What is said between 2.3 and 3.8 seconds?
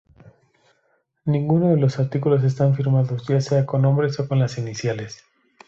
están firmados ya sea